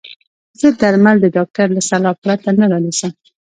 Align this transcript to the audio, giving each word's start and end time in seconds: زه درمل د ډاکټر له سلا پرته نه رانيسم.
زه 0.59 0.67
درمل 0.81 1.17
د 1.21 1.25
ډاکټر 1.35 1.67
له 1.75 1.81
سلا 1.89 2.11
پرته 2.21 2.49
نه 2.59 2.65
رانيسم. 2.71 3.11